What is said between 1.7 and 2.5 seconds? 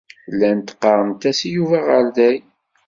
aɣerday.